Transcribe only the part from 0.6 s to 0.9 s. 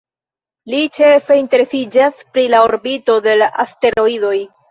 Li